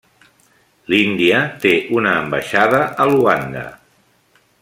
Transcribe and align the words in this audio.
L'Índia 0.93 1.41
té 1.65 1.73
una 1.99 2.15
ambaixada 2.23 2.81
a 3.05 3.09
Luanda. 3.13 3.67